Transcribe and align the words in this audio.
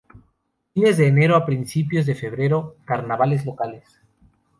Fines 0.73 0.97
de 0.97 1.05
enero 1.07 1.35
a 1.35 1.45
principios 1.45 2.07
de 2.07 2.15
febrero: 2.15 2.75
Carnavales 2.85 3.45
locales. 3.45 4.01